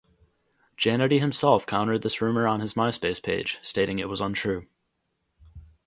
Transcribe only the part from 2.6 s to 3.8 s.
Myspace page,